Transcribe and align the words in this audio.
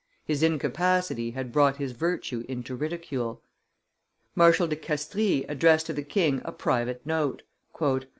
His 0.25 0.41
incapacity 0.41 1.29
had 1.29 1.51
brought 1.51 1.77
his 1.77 1.91
virtue 1.91 2.43
into 2.49 2.75
ridicule. 2.75 3.43
Marshal 4.33 4.65
de 4.65 4.75
Castries 4.75 5.45
addressed 5.47 5.85
to 5.85 5.93
the 5.93 6.01
king 6.01 6.41
a 6.43 6.51
private 6.51 7.05
note. 7.05 7.43